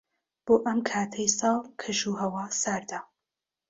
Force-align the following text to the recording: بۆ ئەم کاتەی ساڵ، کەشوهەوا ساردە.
بۆ 0.45 0.53
ئەم 0.65 0.79
کاتەی 0.89 1.29
ساڵ، 1.39 1.57
کەشوهەوا 1.81 2.43
ساردە. 2.61 2.99